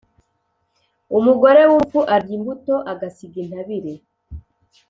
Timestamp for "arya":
2.15-2.33